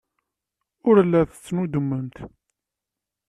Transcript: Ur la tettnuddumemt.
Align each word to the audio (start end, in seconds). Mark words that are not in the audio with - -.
Ur 0.87 0.95
la 1.03 1.21
tettnuddumemt. 1.31 2.17